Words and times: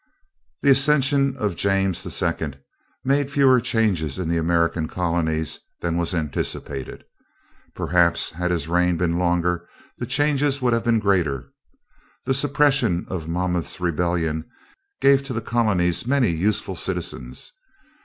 The 0.63 0.71
accession 0.71 1.37
of 1.37 1.55
James 1.55 2.03
II. 2.23 2.53
made 3.05 3.29
fewer 3.29 3.59
changes 3.61 4.17
in 4.17 4.29
the 4.29 4.37
American 4.37 4.87
colonies 4.87 5.59
than 5.79 5.95
was 5.95 6.15
anticipated. 6.15 7.03
Perhaps, 7.75 8.31
had 8.31 8.49
his 8.49 8.67
reign 8.67 8.97
been 8.97 9.19
longer, 9.19 9.69
the 9.99 10.07
changes 10.07 10.59
would 10.59 10.73
have 10.73 10.83
been 10.85 10.97
greater. 10.97 11.51
The 12.25 12.33
suppression 12.33 13.05
of 13.09 13.27
Monmouth's 13.27 13.79
rebellion 13.79 14.49
gave 15.01 15.23
to 15.25 15.33
the 15.33 15.39
colonies 15.41 16.07
many 16.07 16.29
useful 16.31 16.75
citizens. 16.75 17.51